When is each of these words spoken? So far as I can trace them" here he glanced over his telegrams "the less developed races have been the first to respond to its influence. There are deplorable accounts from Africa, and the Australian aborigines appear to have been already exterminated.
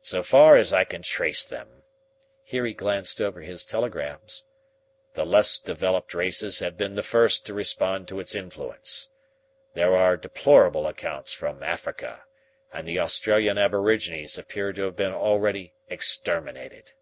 So 0.00 0.22
far 0.22 0.56
as 0.56 0.72
I 0.72 0.84
can 0.84 1.02
trace 1.02 1.44
them" 1.44 1.82
here 2.42 2.64
he 2.64 2.72
glanced 2.72 3.20
over 3.20 3.42
his 3.42 3.66
telegrams 3.66 4.44
"the 5.12 5.26
less 5.26 5.58
developed 5.58 6.14
races 6.14 6.60
have 6.60 6.78
been 6.78 6.94
the 6.94 7.02
first 7.02 7.44
to 7.44 7.52
respond 7.52 8.08
to 8.08 8.18
its 8.18 8.34
influence. 8.34 9.10
There 9.74 9.94
are 9.94 10.16
deplorable 10.16 10.86
accounts 10.86 11.34
from 11.34 11.62
Africa, 11.62 12.24
and 12.72 12.88
the 12.88 12.98
Australian 12.98 13.58
aborigines 13.58 14.38
appear 14.38 14.72
to 14.72 14.84
have 14.84 14.96
been 14.96 15.12
already 15.12 15.74
exterminated. 15.88 16.94